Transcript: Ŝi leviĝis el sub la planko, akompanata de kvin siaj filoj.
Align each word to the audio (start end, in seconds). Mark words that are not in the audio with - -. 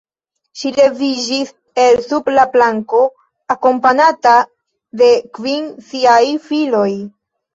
Ŝi 0.59 0.69
leviĝis 0.77 1.51
el 1.81 1.99
sub 2.05 2.31
la 2.37 2.45
planko, 2.55 3.01
akompanata 3.55 4.33
de 5.03 5.11
kvin 5.39 5.69
siaj 5.93 6.21
filoj. 6.49 6.89